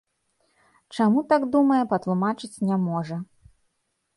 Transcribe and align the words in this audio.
Чаму 0.95 1.19
так 1.33 1.45
думае, 1.55 1.79
патлумачыць 1.91 2.61
не 2.71 2.75
можа. 2.87 3.15